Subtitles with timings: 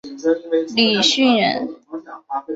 [0.75, 1.75] 李绚人。